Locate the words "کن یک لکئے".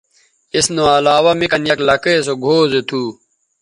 1.51-2.13